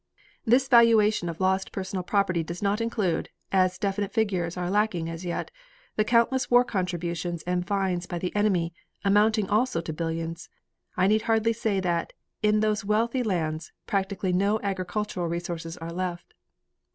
"This 0.45 0.67
valuation 0.67 1.29
of 1.29 1.39
lost 1.39 1.71
personal 1.71 2.01
property 2.01 2.41
does 2.41 2.59
not 2.63 2.81
include 2.81 3.29
as 3.51 3.77
definite 3.77 4.11
figures 4.11 4.57
are 4.57 4.67
lacking 4.67 5.07
as 5.07 5.23
yet 5.25 5.51
the 5.95 6.03
countless 6.03 6.49
war 6.49 6.63
contributions 6.63 7.43
and 7.43 7.67
fines 7.67 8.07
by 8.07 8.17
the 8.17 8.35
enemy, 8.35 8.73
amounting 9.05 9.47
also 9.47 9.79
to 9.79 9.93
billions. 9.93 10.49
I 10.97 11.05
need 11.05 11.21
hardly 11.29 11.53
say 11.53 11.79
that, 11.81 12.13
in 12.41 12.61
those 12.61 12.83
wealthy 12.83 13.21
lands, 13.21 13.71
practically 13.85 14.33
no 14.33 14.59
agricultural 14.61 15.27
resources 15.27 15.77
are 15.77 15.91
left. 15.93 16.33